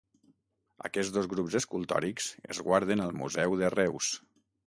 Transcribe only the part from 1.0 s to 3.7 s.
dos grups escultòrics es guarden al Museu